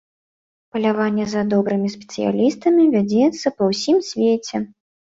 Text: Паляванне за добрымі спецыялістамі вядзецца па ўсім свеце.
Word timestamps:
Паляванне 0.77 1.25
за 1.33 1.43
добрымі 1.53 1.93
спецыялістамі 1.97 2.83
вядзецца 2.99 3.55
па 3.61 3.73
ўсім 3.73 3.97
свеце. 4.13 4.57